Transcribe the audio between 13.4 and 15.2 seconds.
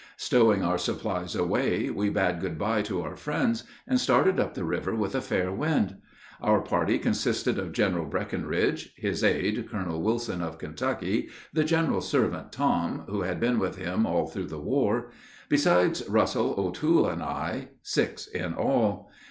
with him all through the war;